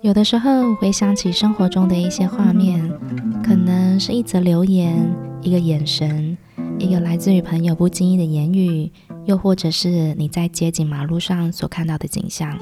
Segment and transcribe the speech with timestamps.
[0.00, 2.90] 有的时候回想起生活中的一些画面，
[3.42, 5.10] 可能是一则留言、
[5.42, 6.36] 一个眼神、
[6.78, 8.90] 一个来自于朋友不经意的言语，
[9.26, 12.58] 又或者是你在街景马路上所看到的景象。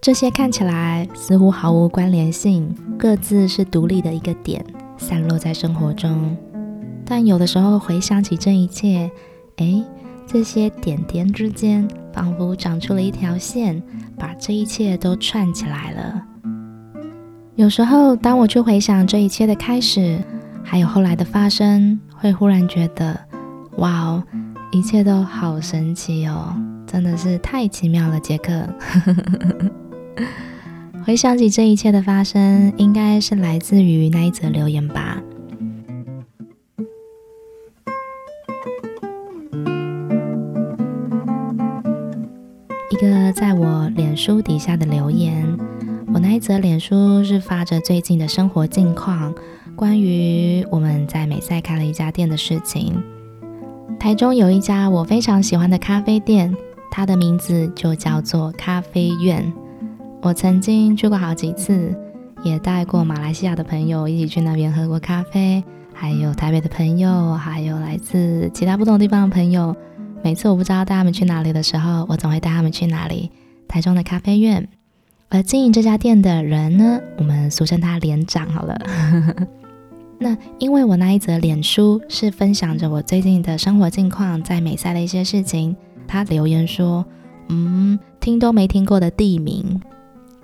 [0.00, 4.64] 这些看起来似乎毫无关联性，各自是独立的一个点，
[5.00, 6.36] 散落在生活中。
[7.04, 9.10] 但有的时候回想起这一切，
[9.56, 9.82] 诶，
[10.26, 13.82] 这些点点之间仿佛长出了一条线，
[14.16, 16.22] 把这一切都串起来了。
[17.56, 20.22] 有时候，当我去回想这一切的开始，
[20.62, 23.18] 还有后来的发生，会忽然觉得，
[23.78, 24.22] 哇哦，
[24.70, 26.54] 一切都好神奇哦，
[26.86, 28.52] 真的是太奇妙了，杰克。
[31.06, 35.20] 回想起这一切的发生，应该是来自于那一则留言吧。
[42.90, 45.44] 一个在我脸书底下的留言，
[46.12, 49.34] 我那一则脸书是发着最近的生活近况，
[49.74, 53.02] 关于我们在美赛开了一家店的事情。
[53.98, 56.54] 台中有一家我非常喜欢的咖啡店，
[56.90, 59.52] 它的名字就叫做咖啡院。
[60.22, 61.96] 我曾经去过好几次，
[62.44, 69.74] 也带过马来西亚的朋友一起去那边喝过咖啡，还有台北的朋友，还有来自其他不同地方的朋友。
[70.22, 73.30] 每次我不知道带他们去哪里的时候，我总会带他们去哪里？
[73.66, 74.68] 台中的咖啡院。
[75.30, 78.78] 而经营这家店的人呢，我们俗称他连长好了。
[80.18, 85.74] 那因为我那一则脸书是分享着我最近的生活近况，在美赛的一些事情，
[86.06, 87.06] 他留言说
[87.48, 89.80] ：“嗯，听都没听过的地名。”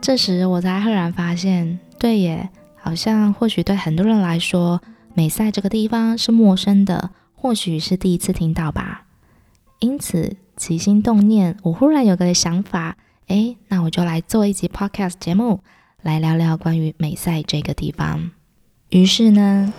[0.06, 4.80] 这时我才赫然发现，对耶，好像或许对很多人来说，
[5.14, 9.06] 美赛这个地方是陌生的，或许是第一次听到吧。
[9.80, 12.96] 因此起心动念，我忽然有个想法，
[13.26, 15.58] 诶，那我就来做一集 podcast 节目，
[16.02, 18.30] 来聊聊关于美赛这个地方。
[18.90, 19.74] 于是呢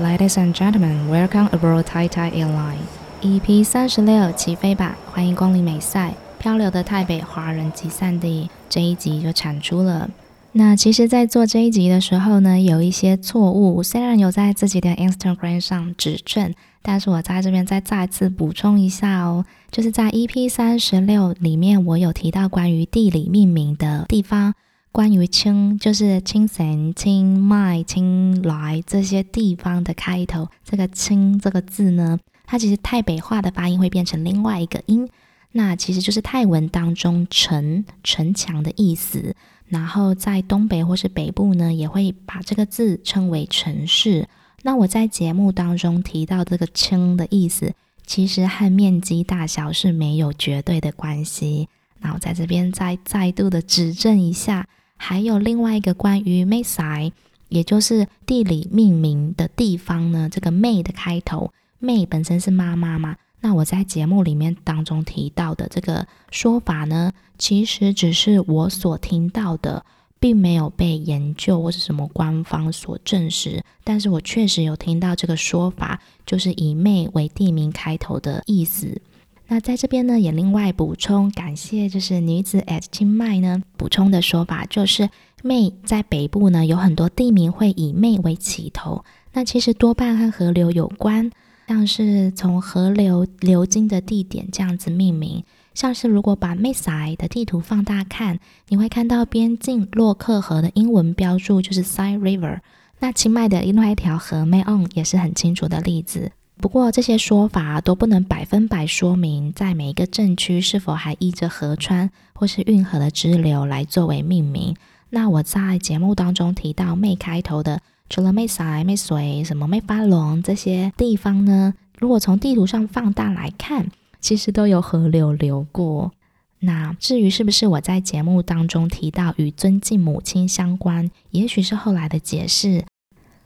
[0.00, 2.78] ，Ladies and gentlemen, welcome aboard Tai Tai Airline
[3.20, 6.14] EP 三十六，起飞吧，欢迎光临美赛。
[6.44, 10.10] 漂流的台北华人集散地这一集就产出了。
[10.52, 24.52] 那其实，在做这一集的时候呢，有一些错误，虽然有在自己的 Instagram 上指正，但是我在这边再再次补充一下哦，就是在 EP 三十六里面，我有提到关于地理命名的地方，
[24.92, 35.08] 关于清就是清神、清迈、清莱这些地方的开头，这个清这个字呢，它其实台北话的发音会变成另外一个音。
[35.56, 39.36] 那其实就是泰文当中“城”城墙的意思，
[39.68, 44.28] 然后在东北或是北部呢，也会把这个字称为城市。
[44.62, 47.72] 那我在节目当中提到这个“清”的意思，
[48.04, 51.68] 其实和面积大小是没有绝对的关系。
[52.00, 54.66] 那我在这边再再度的指正一下，
[54.96, 57.12] 还有另外一个关于美赛，
[57.48, 63.14] 也就是地理命名的地方呢，这个“美”的开头，“美”本身是妈妈嘛。
[63.44, 69.84] 那我在节目里面当中提到的这个说法呢，其实只是我所听到的，
[70.18, 73.62] 并没有被研究或是什么官方所证实。
[73.84, 79.02] 但是我确实有听到这个说法，就是以“妹”为地名开头的意思。
[79.48, 85.10] 那在这边呢，也另外补充，感谢就是女子 at 清迈呢补充的说法，就是
[85.44, 91.30] “妹”在北部呢有很多地名会以“妹”为起头，那其实多半和河流有关。
[91.66, 95.42] 像是从河流流经的地点这样子命名，
[95.72, 98.38] 像是如果把美赛的地图放大看，
[98.68, 102.60] 你会看到边境洛克河的英文标注就是 Side River。
[102.98, 106.30] 那清迈的另外一条河 Mae On 也是很清楚的例子。
[106.58, 114.76] 不过这些说法都不能百分百说明在每一个镇区是否还依着河川或是运河的支流来作为命名。
[115.10, 117.80] 那我在节目当中提到 May 开头的。
[118.08, 123.90] 除了美赛、美水、什么美法龙这些地方呢，如果从地图上放大来看，
[124.20, 126.12] 其实都有河流流过。
[126.60, 132.84] 那至于是不是我在节目当中提到与尊敬母亲相关，也许是后来的解释。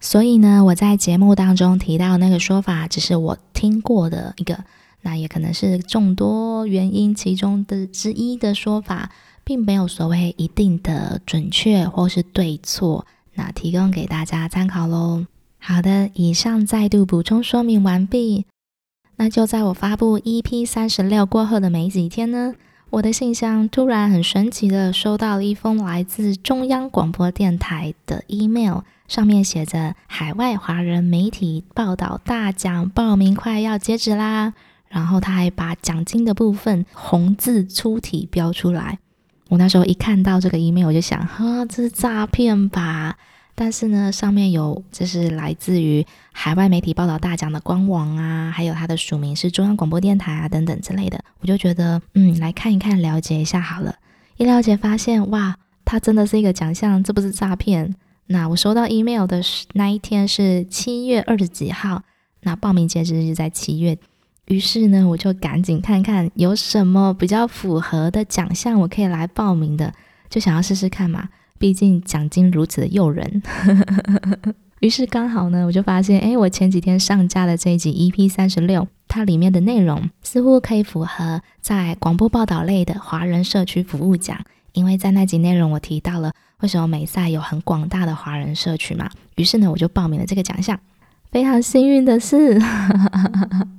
[0.01, 4.65] 所以呢，我在节目当中提到那个说法，只是我听过的一个，
[5.03, 9.11] 那也可能是众多原因其中的之一的说法，
[9.43, 13.07] 并没有所谓一定的准确或是对错。
[13.39, 15.25] 那提供给大家参考喽。
[15.61, 18.47] 好的，以上再度补充说明完毕。
[19.17, 22.55] 那就在我发布 EP 三十六过后的没几天呢，
[22.91, 34.55] 我的信箱突然很神奇的收到了一封来自中央广播电台的 email，上面写着“海外华人媒体报道大奖报名快要截止啦”，
[34.89, 38.99] 然后他还把奖金的部分红字粗体标出来。
[39.49, 43.17] 我那时候一看到这个 email，我就想，哈，这是诈骗吧？
[43.55, 53.97] 但是呢，上面有这是来自于海外媒体报道大奖的官网啊，还有它的署名是中央广播电台啊等等之类的，我就觉得嗯，来看一看，了解一下好了。
[54.37, 57.95] 一了解发现，哇，它真的是一个奖项，这不是诈骗。
[58.27, 59.43] 那我收到 email 的
[59.73, 62.03] 那一天是七月二十几号，
[62.43, 63.99] 那报名截止日在七月。
[64.49, 69.93] 于是呢，我就赶紧看看有什么比较符合的奖项我可以来报名的，
[70.29, 71.29] 就想要试试看嘛。
[71.59, 73.43] 毕竟奖金如此的诱人，
[74.81, 84.39] 于是刚好呢，我就发现，诶，我前几天上架的这一集 EP 三十六，它里面的内容似乎可以符合在广播报道类的华人社区服务奖，
[84.73, 90.79] 因为在那集内容我提到了为什么美赛有很广大的华人社区嘛，于是呢，我就报名了这个奖项。
[91.33, 92.59] 非常幸运的是，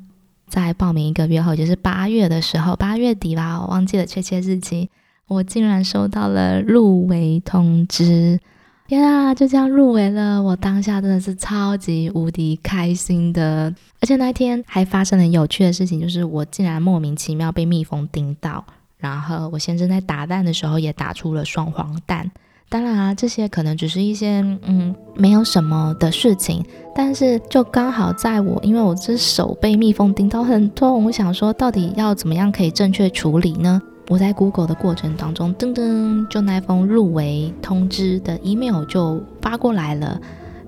[0.49, 4.89] 在报名一个月后，就是八月的时候，八月底吧，我忘记了确切日期。
[5.27, 8.39] 我竟然收到了入围通知，
[8.87, 10.41] 天啊，就这样入围了！
[10.41, 18.65] 我当下真的是超级无敌开心的，而且那天还发生了有趣的事情，就是我竟然莫名其妙被蜜蜂叮到，
[18.97, 22.31] 然后我先生在打蛋的时候也打出了双黄蛋。
[22.71, 26.63] 当然啊，这些可能只是一些嗯没有什么的事情，
[26.95, 33.81] 但是就刚好在我因为我这手被蜜蜂叮到很痛，我想说到底要怎么样可以正确处理呢？
[34.07, 40.21] 我在 Google 的过程当中，噔噔，就那封入围通知的 email 就发过来了，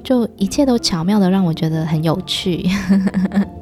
[0.03, 2.67] 就一切都巧妙的让我觉得很有趣。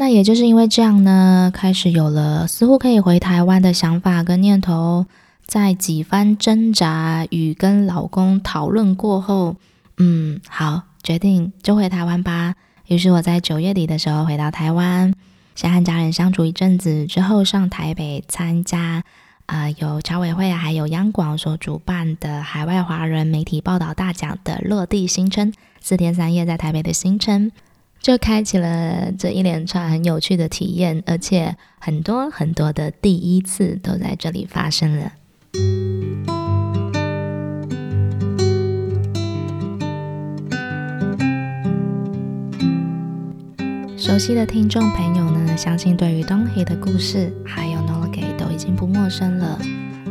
[0.00, 5.06] 那也就是因为这样呢，开始有了似乎可以回台湾的想法跟念头，
[5.44, 9.56] 在几番挣扎与跟老公讨论过后，
[9.96, 12.54] 嗯，好，决定就回台湾吧。
[12.86, 15.12] 于是我在九月底的时候回到台湾，
[15.56, 19.02] 先和家人相处一阵子，之后上台北参加，
[19.46, 27.50] 呃，由侨委会还有央广所主办的海外华人媒体报道大奖的落地新春，四天三夜在台北的行程，
[28.00, 35.12] 就开启了这一连串很有趣的体验，而且很多很多的第一次都在这里发生了。
[43.96, 49.58] 熟悉的听众朋友呢，相信对于东黑的故事还有 Nola Gay 都已经不陌生了。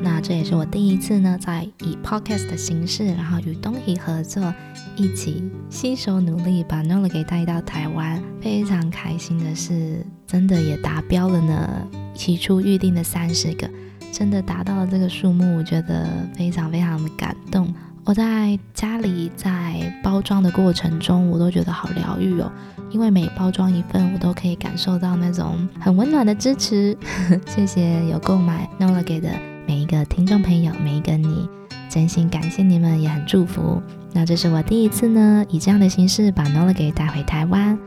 [0.09, 4.54] 那这也是我第一次呢，在以 podcast 的形式，然后与东黑合作，
[4.95, 8.24] 一起携手努力把 Nola 给带到台湾。
[8.39, 11.86] 非常开心的是，真的也达标了呢。
[12.15, 13.69] 起初预定的三十个，
[14.13, 17.71] 真的达到了这个数目，我觉得非常非常的感动。
[18.06, 22.50] 我在家里在包装的过程中，我都觉得好疗愈哦。
[22.92, 26.98] 因为每包装一份，我都可以感受到那种很温暖的支持。
[27.45, 29.30] 谢谢有购买 Nola 给的
[29.68, 31.46] 每一个听众朋友，每一个你，
[31.90, 33.84] 真心感谢你们，也很祝福。
[34.14, 37.78] 那这是我第一次呢，以这样的形式把 Nola 给带回台湾，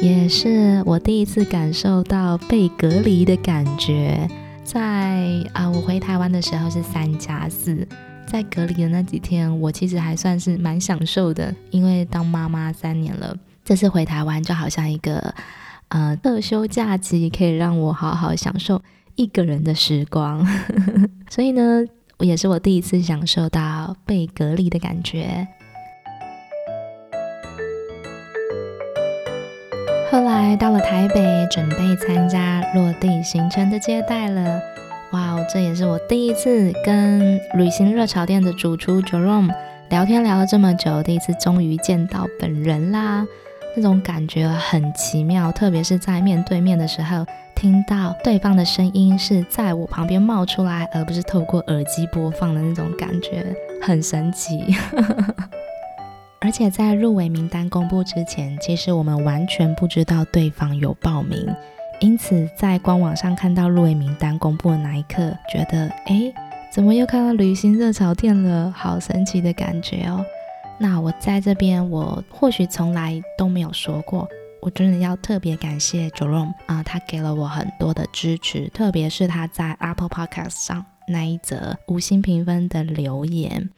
[0.00, 4.26] 也是我第一次感受到被隔离的感觉。
[4.64, 7.86] 在啊，我回台湾的时候是三加四。
[8.26, 13.34] 在隔离的那几天，我其实还算是蛮享受的，因为当妈妈三年了，
[13.64, 15.34] 这次回台湾就好像一个
[15.88, 18.82] 呃特休假期，可以让我好好享受
[19.16, 20.46] 一个人的时光。
[21.30, 21.84] 所以呢，
[22.18, 25.46] 也是我第一次享受到被隔离的感觉。
[30.10, 34.60] 后来到了台北，准备参加落地行程的接待了。
[35.12, 39.50] 哇哦，这也是我第一次跟旅行热炒店的主厨 Jerome
[39.90, 43.26] 聊天聊了这么久，第一次终于见到本人啦，
[43.76, 53.44] 那种感觉很奇妙，特别是在面对面的时候，听到对方的声音是在我旁边冒出来，而不是透过耳机播放的那种感觉，
[53.82, 54.76] 很神奇。
[56.40, 61.48] 而且在入围名单公布之前，其实我们完全不知道对方有报名。
[62.00, 66.32] 因此，在官网上看到入围名单公布的那一刻，觉得诶，
[66.70, 68.72] 怎么又看到旅行热潮店了？
[68.76, 70.24] 好神奇的感觉哦！
[70.80, 74.28] 那我在这边，我或许从来都没有说过，
[74.62, 83.70] 我真的要特别感谢 Jerome 啊，他给了我很多的支持，特别是他在 Apple Podcast 上那一则五星评分的留言。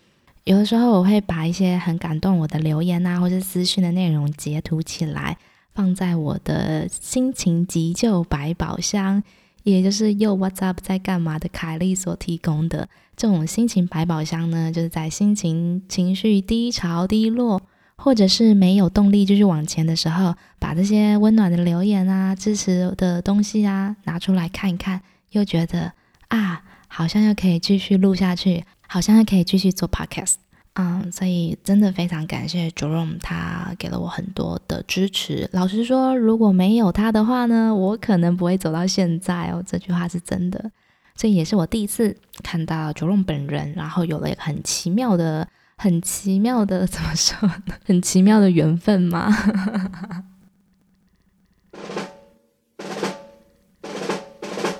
[0.45, 5.38] 有的时候我会把一些很感动我的留言啊，或者私讯的内容截图起来，
[5.75, 9.23] 放在我的心情急救百宝箱，
[9.62, 17.60] 也就是又 What's Up 在干嘛的凯莉所提供的这种心情百宝箱呢，就是在心情情绪低潮低落，
[17.96, 25.00] 或者是没有动力继续往前的时候，把这些温暖的留言啊、支持的东西啊拿出来看一看，
[25.30, 25.92] 又觉得
[26.28, 28.64] 啊，好像又可以继续录下去。
[28.92, 30.34] 好像还可以继续做 podcast，
[30.74, 35.48] 嗯，所以真的非常感谢 Jerome，他给了我很多的支持。
[35.52, 39.62] 老实说，如果没有他的话呢，我可能不会走到现在哦。
[39.66, 40.70] 这句话是真的，
[41.16, 47.62] 所以也是我第一次看到 Jerome 本人，然后有了一个很奇妙的、很奇妙的怎么说呢？
[47.84, 49.28] 很奇妙的缘分嘛。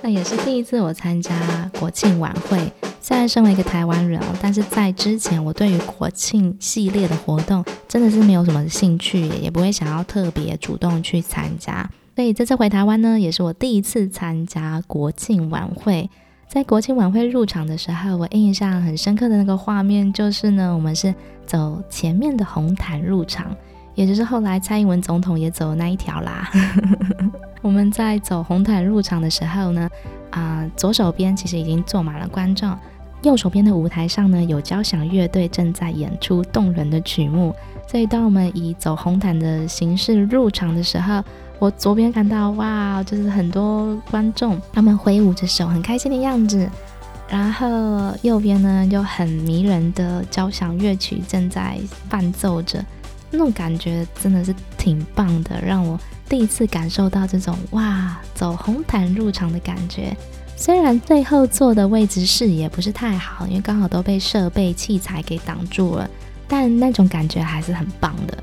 [0.01, 2.71] 那也是第一次我参加国庆晚会。
[3.03, 11.89] 虽然身为一个台湾人哦，但是在之前我对于国庆系列的活动真的是没有什么兴趣，也不会想要特别主动去参加。
[12.15, 16.07] 所以这次回台湾呢，也是我第一次参加国庆晚会。
[16.47, 21.13] 在国庆晚会入场的时候，我印象很深刻的那个画面就是呢，我们是
[21.45, 23.55] 走前面的红毯入场，
[23.95, 26.51] 也就是后来蔡英文总统也走那一条啦。
[27.63, 29.89] 我们在走红毯入场的时候呢，
[30.31, 32.75] 啊、左手边其实已经坐满了观众。
[33.21, 37.53] 右手边的舞台上呢，有交响乐队正在演出动人的曲目。
[37.87, 41.23] 所以，当我们以走红毯的形式入场的时候，
[41.59, 46.67] 我左边看到哇，就是很多观众，他们挥舞着手，很开心的样子。
[47.29, 47.67] 然后
[48.23, 51.77] 右边呢，有很迷人的交响乐曲正在
[52.09, 52.83] 伴奏着，
[53.31, 60.15] 那种感觉真的是挺棒的，让我第一次感受到这种哇，走红毯入场的感觉。
[60.55, 66.07] 虽然最后坐的位置视野不是太好，因为刚好都被设备器材给挡住了，
[66.47, 68.37] 但那种感觉还是很棒的。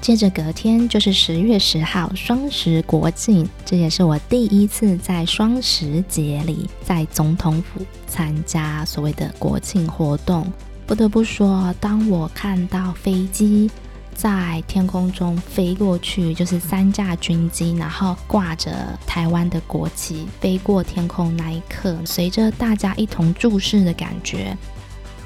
[0.00, 10.52] 接着隔天就是十月十号，双十国庆，这也是我第一次在双十节里在总统府参加所谓的国庆活动。
[10.86, 13.70] 不得不说，当我看到飞机，
[14.14, 18.72] 在天空中飞过去，就是三架军机，然后挂着
[19.06, 24.56] 台湾的国旗飞过天空那一刻，随着大家一同注视的感觉，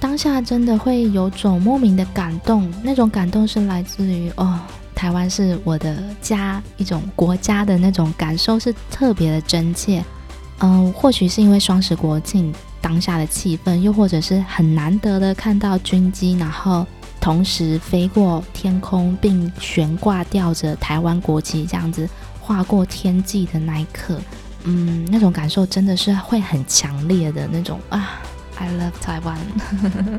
[0.00, 2.68] 当下真的会有种莫名的感动。
[2.82, 4.58] 那种感动是来自于哦，
[4.94, 10.02] 台湾是我的家，一种国家的那种感受是特别的真切。
[10.60, 16.86] 嗯、或许是因为双十国庆当下的气氛，又或者是很难得的看到军机，然后。
[17.20, 22.08] 同时飞过天空，并悬挂吊着台湾国旗，这样子
[22.40, 24.18] 划过天际的那一刻，
[24.64, 28.20] 嗯，那种感受真的是会很强烈的那种啊
[28.56, 29.36] ！I love Taiwan。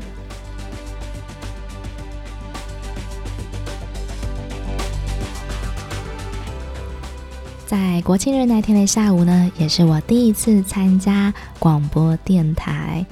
[7.66, 13.06] 在国庆日那天的下午呢，也是我第一次参加广播电台。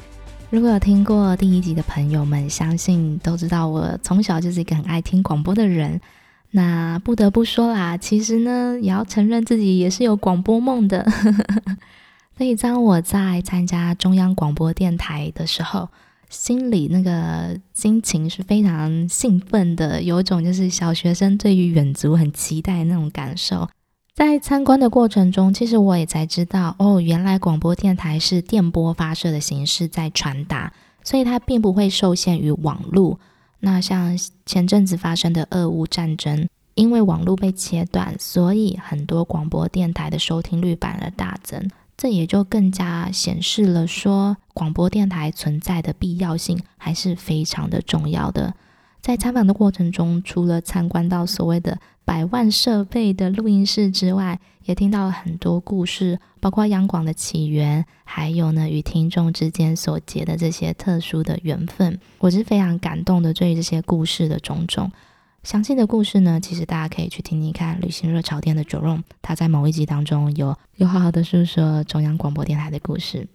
[0.51, 6.01] 如果有听过第一集的朋友们，相信都知道我从小就是一个很爱听广播的人。
[6.53, 11.07] 那不得不说啦，其实呢，也要承认自己也是有广播梦的。
[12.39, 15.91] 所以当我在参加中央广播电台的时候，
[16.31, 23.69] 心里那个心情是非常兴奋的，有一种就是小学生对于远足很期待那种感受。
[24.19, 30.73] 在参观的过程中，其实我也才知道，哦，原来广播电台是电波发射的形式在传达，
[31.05, 33.21] 所以它并不会受限于网络。
[33.61, 48.53] 那像前阵子发生的俄乌战争，因为网络被切断，所以很多广播电台的收听率反而大增，这也就更加显示了说，广播电台存在的必要性还是非常的重要的。
[49.01, 61.99] 在参访的过程中，除了参观到所谓的百万设备的录音室之外，也听到了很多故事，包括央广的起源，还有呢与听众之间所结的这些特殊的缘分。
[62.19, 64.91] 我是非常感动的，对于这些故事的种种
[65.43, 67.81] 详细的故事呢，其实大家可以去听听看。
[67.81, 73.27] 旅行热潮店的 Jerome，他在某一集当中有有好好的诉说中央广播电台的故事。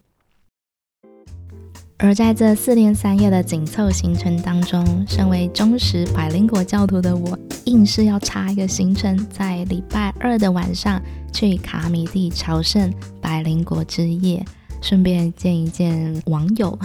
[2.04, 14.44] 而在这四天三夜的紧凑行程当中，身为忠实百灵果教徒的我，硬是要插一个行程，在礼拜二的晚上去卡米地朝圣百灵果之夜，
[14.82, 16.78] 顺便见一见网友。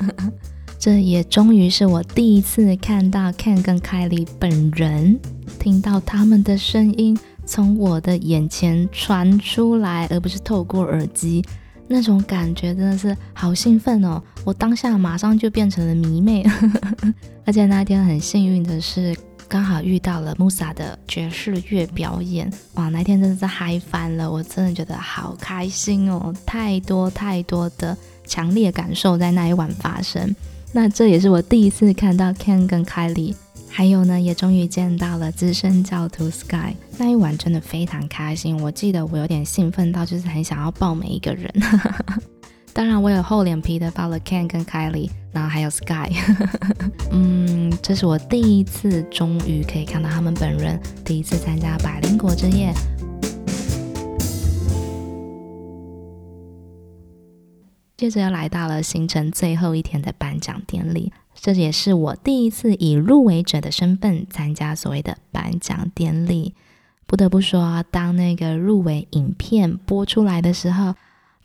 [0.80, 5.20] 这也终于是我第一次看到 Ken 跟凯莉本人，
[5.58, 11.44] 听到他们的声音从我的眼前传出来，而不是透过耳机。
[11.92, 14.22] 那种感觉真的是好兴奋哦！
[14.44, 16.44] 我当下马上就变成了迷妹，
[17.44, 19.12] 而且那天很幸运的是，
[19.48, 24.30] 刚好遇到了 Musa 的爵士乐表演，哇，那天真的是嗨翻了！
[24.30, 30.32] 我真的觉得好开心哦，太多太多的强烈感受在那一晚发生。
[30.72, 33.34] 那这也是我第一次看到 Ken 跟 Kylie。
[33.72, 38.60] 还有呢，也终于见到了资深教徒 Sky，那一晚真的非常开心。
[38.60, 41.50] 我记得我有点兴奋到，就是很想要抱每一个人。
[42.74, 46.12] 当然，我有厚脸皮的抱了 Ken 跟 Kylie，然后还有 Sky。
[47.10, 52.74] 嗯，这是我第一次终于可以看到他们本人，第一次参加百灵果之夜。
[57.96, 61.12] 接着又来到了行程最后一天的颁奖典礼。
[61.40, 66.54] 这也是我第一次以入围者的身份参加所谓的颁奖典礼。
[67.06, 70.94] 不得不说，当那个入围影片播出来的时候，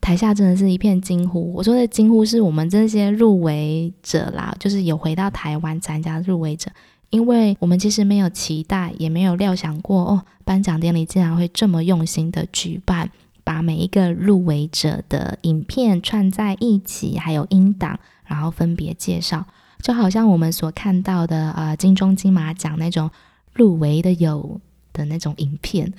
[0.01, 1.53] 台下真的是一片惊呼。
[1.53, 6.69] 我说的惊呼是我们这些入围者啦，就是有回到台湾参加入围者，
[7.09, 13.09] 因为我们其实没有期待，也没有料想过哦，颁奖典礼竟然会这么用心的举办，
[13.43, 19.45] 把每一个入围者的影片串在一起，还有音档，然后分别介绍。
[19.85, 23.11] 就好像我们所看到的，呃，金钟、金马奖那种
[23.53, 24.59] 入围的有
[24.91, 25.93] 的那种影片，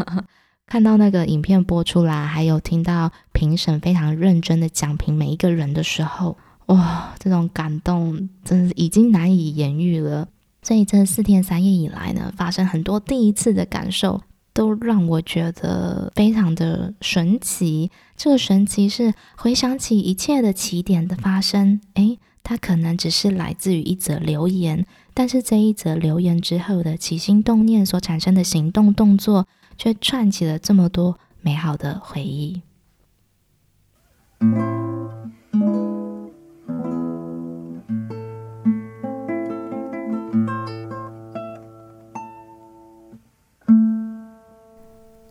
[0.68, 6.36] 看到那个影片播出来，还有听到评审非常认真的讲评每一个人的时候，
[6.66, 10.28] 哇，这种感动真是已经难以言喻了。
[10.60, 14.20] 所以这四天三夜以来呢，发生很多第一次的感受，
[14.52, 17.90] 都让我觉得非常的神奇。
[18.14, 22.18] 这个神奇是回想起一切的起点的发生，诶。
[22.44, 24.84] 它可能只是来自于一则留言，
[25.14, 29.46] 但是这一则留言之后的起心动念所产生的行动动作，
[29.78, 32.62] 却串起了这么多美好的回忆。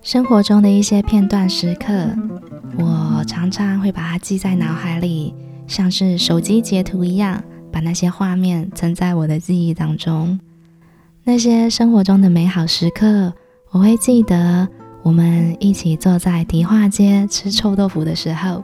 [0.01, 2.15] 生活中的一些片段时刻，
[2.77, 5.33] 我常常会把它记在脑海里。
[5.71, 10.37] 像是手机截图一样，把那些画面存在我的记忆当中。
[11.23, 13.31] 那些生活中的美好时刻，
[13.69, 14.67] 我会记得
[15.01, 18.61] 我们一起坐在迪化街吃臭豆腐的时候，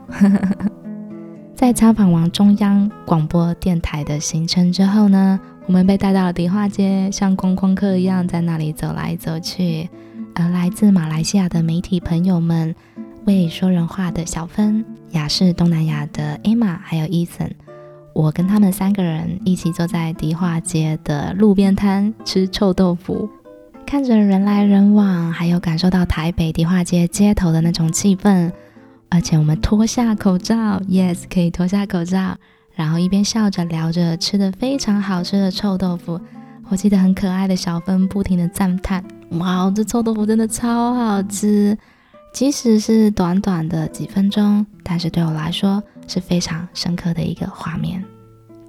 [1.56, 9.88] 在采访完中央广播电台的行程之后呢，我们被带到了迪化街，像观光客一样在那里走来走去。
[10.34, 12.74] 而来自马来西亚的媒体朋友们。
[13.28, 17.50] 会说人话的小芬，雅士东南亚的 Emma，还有 Ethan，
[18.14, 23.28] 我跟他们三个人一起坐在迪化街的路边摊吃臭豆腐，
[23.84, 28.50] 看着人来人往，还有感受到台北迪化街街头的那种气氛。
[29.10, 32.34] 而且我们脱下口罩，Yes，可以脱下口罩，
[32.74, 36.18] 然后一边笑着聊着吃的非常好吃的臭豆腐。
[36.70, 39.04] 我记得很可爱的小芬不停的赞叹
[39.38, 41.76] ：“哇，这臭豆腐真的超好吃！”
[42.38, 48.00] 即使是短短的几分钟，但是对我来说是非常深刻的一个画面。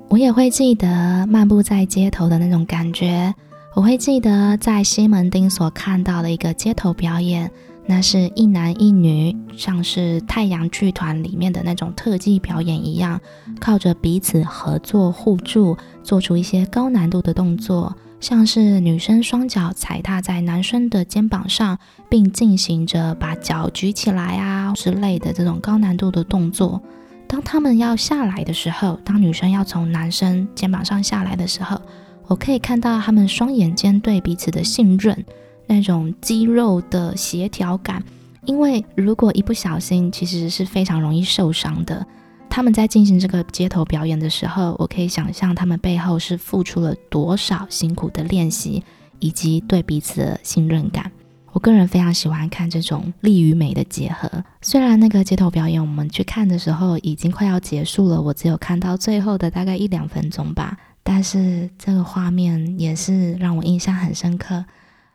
[0.07, 3.31] 我也会记得漫步在街头的那种感觉，
[3.75, 7.51] 我会记得在西门町所看到的一个街头表演，
[7.85, 13.21] 那是一男一女，像是太阳剧团里面的那种特技表演一样，
[13.59, 17.95] 靠着彼此合作互助，做出一些高难度的动作。
[18.19, 21.77] 像是女生双脚踩踏在男生的肩膀上，
[22.09, 26.81] 并进行着把脚举起来啊之类的这种高难度的动作。
[27.27, 31.79] 当他们要下来的时候，当女生要从男生肩膀上下来的时候，
[32.27, 35.25] 我可以看到他们双眼间对彼此的信任，
[35.67, 38.03] 那种肌肉的协调感。
[38.45, 42.05] 因为如果一不小心，其实是非常容易受伤的。
[42.49, 48.83] 他们在进行这个街头表演的时候，我可以想象他们背后是付出了多少辛苦的练习，
[49.19, 51.11] 以及对彼此的信任感。
[51.51, 54.29] 我个人非常喜欢看这种力与美的结合。
[54.61, 64.63] 虽然那个街头表演我们去看的时候已经快要结束了，我只有看到最后的大概一两分钟吧，但是这个画面也是让我印象很深刻，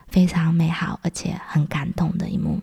[0.09, 2.61] 非常美好而且很感动的一幕。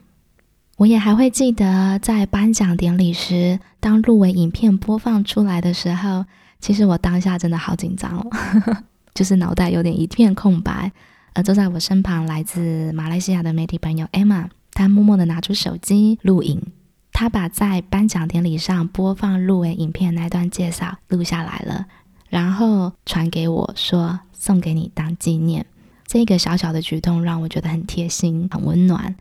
[0.81, 6.25] 我也还会记得，在颁奖典礼时，当入围影片播放出来的时候，
[6.59, 8.27] 其实我当下真的好紧张哦，
[9.13, 10.91] 就是脑袋有点一片空白。
[11.35, 16.59] 而坐在我身旁来自马来西亚的媒体朋友 Emma，她默默地拿出手机录影，
[17.13, 21.85] 她把在颁奖典礼上播放入围影片那段介绍录下来了，
[22.27, 25.63] 然后传给我说送给你当纪念。
[26.07, 29.15] 这个小小的举动让我觉得很贴心、很温暖。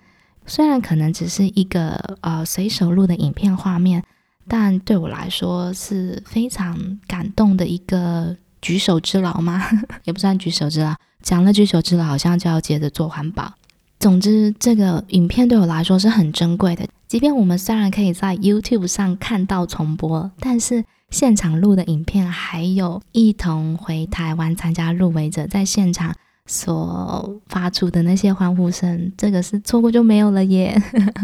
[0.51, 4.03] 虽然可能只是一个呃随手录的影片画面，
[4.49, 9.63] 但对我来说是非常感动的一个举手之劳吗？
[10.03, 13.55] 也不算举手之劳，讲了举手之劳，好像就要接着做环保。
[14.01, 16.85] 总之，这个影片对我来说是很珍贵的。
[17.07, 26.13] 即便我们虽然可以在 YouTube 上看到重播，但是现场录的影片，还有一同回台湾参加入围者在现场
[26.51, 30.77] 所发出的那些欢呼声，这个是错过就没有了耶。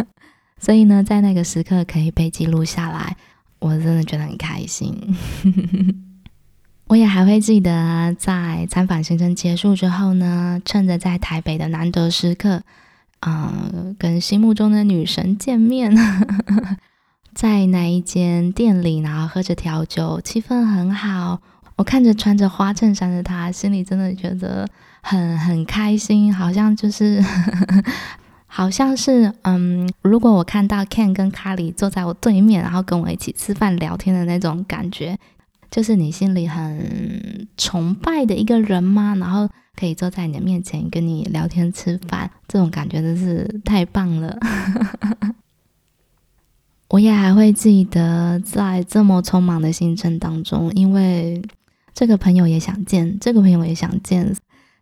[0.62, 3.16] 所以呢，在那个时刻可以被记录下来，
[3.58, 4.94] 我真的觉得很开心。
[6.86, 12.62] 我也还会记得，在参访行程结束之后呢，趁着在台北的难得时刻，
[13.26, 15.92] 嗯、跟心目中的女神见面，
[17.34, 21.42] 在那一间店里，然后喝着调酒，气氛很好。
[21.74, 24.66] 我看着穿着花衬衫的她，心里真的觉得
[25.08, 27.24] 很很开心，好像就是，
[28.48, 35.16] 好像是，嗯，如果我看到 Ken 跟卡里坐在我对面，然后跟我一起吃饭聊天的那种感觉。
[35.70, 39.14] 就是你心里很崇拜的一个人吗？
[39.14, 44.36] 然后可以坐在你的面前跟你聊天吃饭，这种感觉真是太棒了。
[46.90, 51.40] 我也还会记得，在这么匆忙的行程当中，因为
[51.94, 54.34] 这个朋友也想见，这个朋友也想见，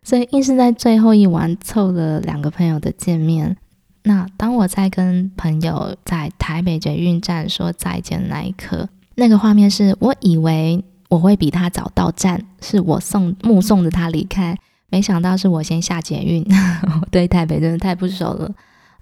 [0.05, 3.57] 所以硬是在最后一晚凑了两个朋友的见面。
[4.03, 14.55] 那当我在跟朋友在台北捷运站说再见那一刻，那个画面是我以为我会比他早到站，是我送目送着他离开，
[14.89, 16.45] 没想到是我先下捷运。
[17.01, 18.51] 我对台北真的太不熟了。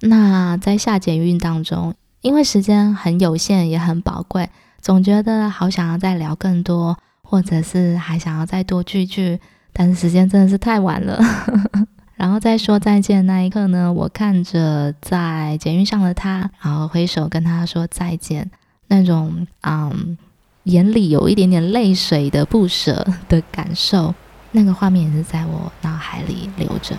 [0.04, 9.40] 那在下捷运当中，因为时间很有限，也很宝贵，总觉得好想要再聊更多，或者是还想要再多聚聚，
[9.74, 11.20] 但是时间真的是太晚了。
[12.16, 18.50] 然后在说再见那一刻呢，我看着在捷运上的他，然后挥手跟他说再见。
[18.88, 20.18] 那种嗯，
[20.64, 24.14] 眼里有一点点泪水的不舍的感受，
[24.52, 26.96] 那个画面也是在我脑海里留着。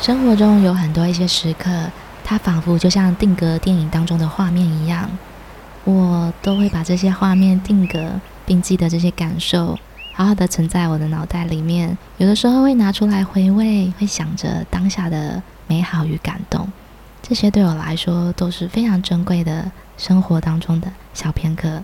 [0.00, 1.70] 生活中有很多一些时刻，
[2.24, 5.08] 它仿佛就像定格电影当中的画面一样，
[5.84, 9.78] 我都会把这些画面定格，并记得这些感受。
[10.14, 16.70] 好好的存在我的脑袋里面，有的时候会拿出来回味，会想着当下的美好与感动，
[17.22, 21.82] 这些对我来说都是非常珍贵的生活当中的小片刻。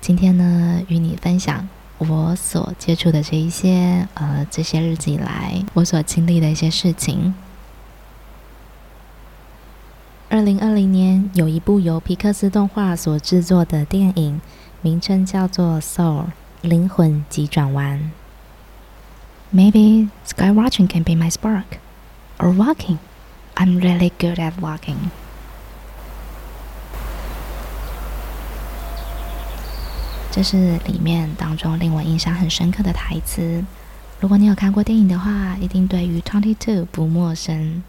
[0.00, 7.32] 今天呢，与你分享我所接触的这一些，呃，这些日子以来我所经历的一些事情。
[10.32, 14.40] 二零二零年有一部由皮克斯动画所制作的电影，
[14.80, 16.22] 名称叫做《Soul》。
[16.62, 18.10] 灵魂急转弯。
[19.54, 21.64] Maybe sky watching can be my spark,
[22.38, 22.96] or walking.
[23.56, 25.10] I'm really good at walking.
[30.30, 33.62] 这是里面当中令我印象很深刻的台词。
[34.18, 37.82] 如果你有看过电影的话，一定对于 Twenty Two 不陌生。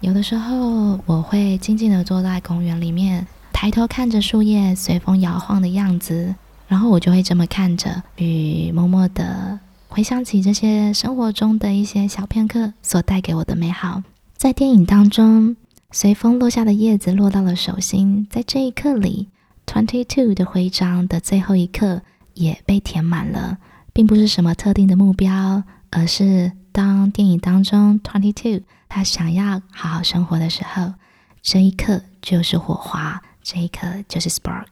[0.00, 6.34] 有的时候，我会静静地坐在公园里面，抬头看着树叶随风摇晃的样子。
[6.68, 14.02] 然后我就会这么看着，与默默地回想起这些生活中的一些小片刻所带给我的美好。
[14.36, 15.56] 在电影当中，
[15.92, 19.28] 随风落下的叶子落到了手心，在这一刻里
[19.64, 22.02] ，Twenty Two 的徽章的最后一刻
[22.34, 23.58] 也被填满了，
[23.92, 30.94] 并不是什么特定的目标，而是当电影当中 Twenty Two 他想要好好生活的时候，
[31.42, 34.66] 这一刻就是火花，这一刻就是 Spark。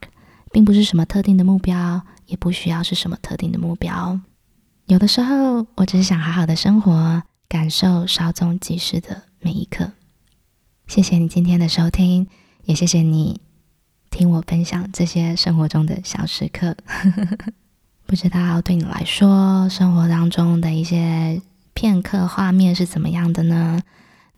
[0.52, 4.20] 并不是什么特定的目标，也不需要是什么特定的目标。
[4.86, 9.90] 有的时候，我只是想好好的生活，感受稍纵即逝的每一刻。
[10.86, 12.28] 谢谢你今天的收听，
[12.66, 13.40] 也谢谢你
[14.10, 16.76] 听我分享这些生活中的小时刻。
[18.06, 23.80] 不知道对你来说，生活当中的一些片刻画面是怎么样的呢？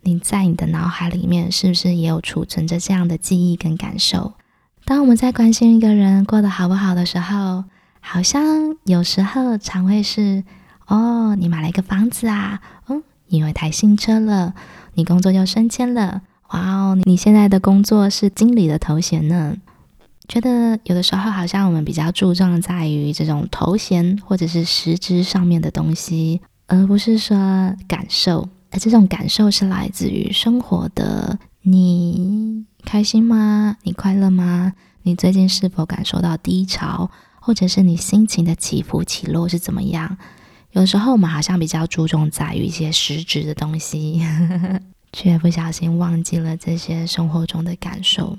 [0.06, 4.34] 你在你的脑海里面是不是也有储存着这样的记忆跟感受？
[4.84, 7.64] 当我们在关心一个人过得好不好的时候，
[8.00, 10.44] 好像有时候常会是：
[10.86, 14.54] 哦，你买了一个房子啊，哦，你有一台新车了，
[14.94, 19.56] 你工作又升迁了，哇哦，你现在的工作是经理的头衔呢。
[20.28, 27.36] 觉得有的时候好像我们比较注重在于这种头衔或者是实质上面的东西，而不是说
[27.88, 28.48] 感受。
[28.76, 32.66] 而这种感受是来自于生活的你。
[32.84, 33.78] 开心吗？
[33.84, 34.74] 你快乐吗？
[35.02, 37.10] 你最近是否感受到低潮，
[37.40, 40.18] 或者是你心情的起伏起落是怎么样？
[40.72, 44.20] 有时候我们好像比较注重在于一些实质的东西，
[45.10, 48.38] 却不小心忘记了这些生活中的感受。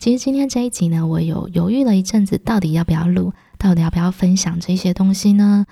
[0.00, 5.66] 其实今天这一集呢，我有犹豫了一阵子，到底要不要录，到底要不要分享这些东西呢？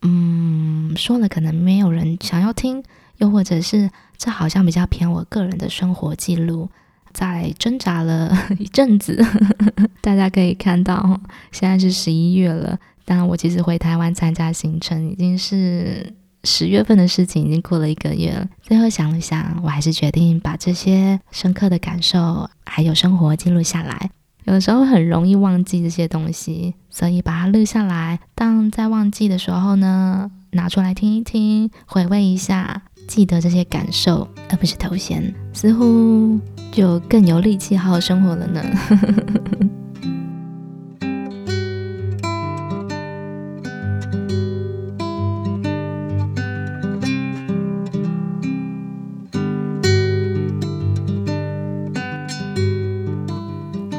[0.00, 2.82] 嗯，说了可能没有人想要听，
[3.18, 6.68] 又或者是这好像比较偏我个人的生活记录，
[7.12, 9.24] 在挣扎了 一阵子。
[10.00, 11.20] 大家可以看到，
[11.50, 16.14] 现在是十一月了，当然我其实回台湾参加行程已经是。
[16.44, 24.10] 十月份的事情已经过了一个月了，最后想了想，我还是决定把这些深刻的感受还有生活记录下来。
[24.42, 28.18] 有的时候很容易忘记这些东西，所以把它录下来。
[28.34, 38.62] 当在忘记的时候呢，拿出来听一听，回味一下，记得这些感受，而不是头衔，似乎就更有力气好好生活了呢。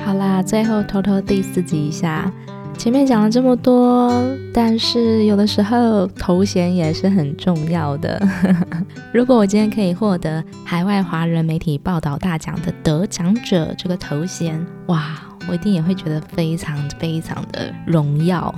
[0.04, 2.32] 好啦最后偷偷 diss 自己一下，
[2.84, 4.12] 前面讲了这么多，
[4.54, 8.22] 但是有的时候头衔也是很重要的。
[9.14, 15.18] 如果我今天可以获得海外华人媒体报道大奖的得奖者这个头衔，哇，
[15.48, 18.54] 我一定也会觉得非常非常的荣耀。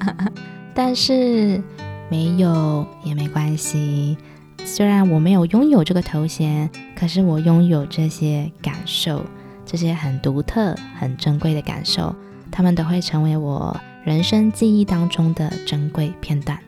[0.72, 1.62] 但是
[2.08, 4.16] 没有也没关系，
[4.64, 9.22] 虽然我没有拥有这个头衔，可是我拥有这些感受。
[9.66, 12.12] 这些很独特、很珍贵的感受，
[12.50, 16.58] 他们都会成为我人生记忆当中的珍贵片段。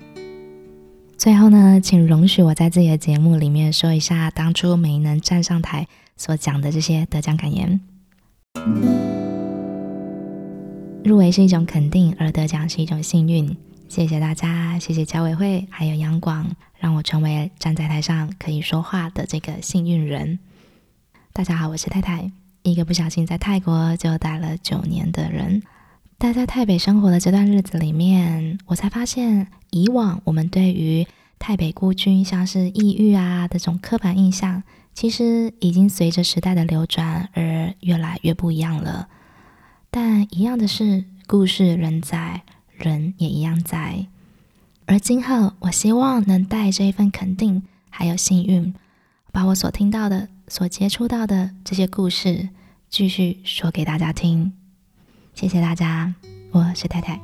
[1.16, 7.80] 最后呢，请容许我在自己的节目里面说一下当初没能站上台所讲的这些得奖感言。
[11.04, 13.56] 入围是一种肯定，而得奖是一种幸运。
[13.88, 20.38] 谢谢大家，谢谢侨委会还有央广，让我成为站在台上可以说话的这个幸运人。
[21.32, 22.41] 大家好，我是太太。
[22.62, 25.62] 一个不小心在泰国就待了九年的人，
[26.16, 31.06] 待在台北生活的这段日子里面，我才发现，以往我们对于
[31.38, 34.62] 泰北孤军像是抑郁啊这种刻板印象，
[34.94, 39.08] 其实已经随着时代的流转而越来越不一样了。
[39.90, 42.42] 但一样的是，故事仍在，
[42.76, 44.06] 人也一样在。
[44.86, 48.72] 而今后，我希望能带这一份肯定，还有幸运，
[49.32, 50.28] 把我所听到的。
[50.52, 52.50] 所接触到的这些故事，
[52.90, 54.52] 继续说给大家听。
[55.32, 56.12] 谢谢大家，
[56.50, 57.18] 我是太太。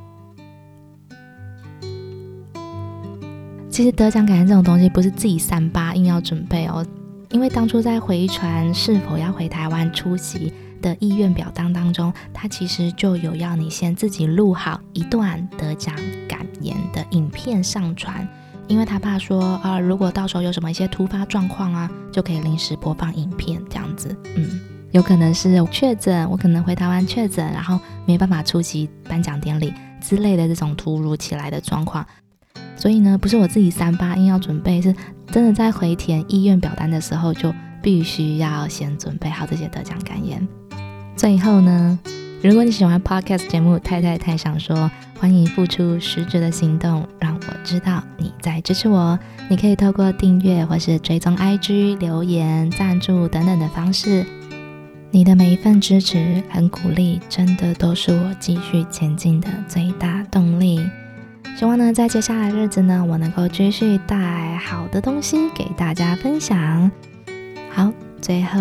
[3.69, 6.83] 其实得奖感言这种东西，不是自己三八硬要准备哦。
[7.29, 15.95] 因为当初在回传是否要回台湾出席的意愿表单当中，他其实就有要你先自己录好一段得奖
[16.27, 18.27] 感言的影片上传。
[18.69, 24.15] 因为他怕说啊，如果到时候有什么一些突发状况啊，就可以临时播放影片这样子。
[24.37, 24.61] 嗯，
[24.93, 32.07] 有可能是确诊，我可能回台湾确诊，然后没办法出席颁奖典礼之类的这种突如其来的状况。
[32.77, 34.95] 所以呢，不是我自己三八硬要准备，是
[35.33, 37.53] 真的在回填意愿表单的时候，就
[37.83, 40.47] 必须要先准备好这些得奖感言。
[41.17, 41.99] 最后呢，
[42.41, 44.77] 如果你喜欢 Podcast 节目《太太太想说》，
[45.19, 49.19] 欢迎付出实质的行动，让我知道你在支持我。
[49.51, 54.25] 你可以透过订阅或是追踪 IG、留言、赞助等等的方式。
[55.11, 60.89] 你的每一份支持和鼓励，真的都是我继续前进的最大动力。
[61.57, 66.89] 希望呢，在接下来的日子呢，我能够继续带好的东西给大家分享。
[67.73, 68.61] 好，最后。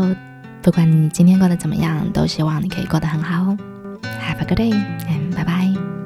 [0.68, 3.56] 不管你今天过得怎么样，都希望你可以过得很好。
[4.04, 4.74] Have a good day
[5.08, 5.97] and bye bye.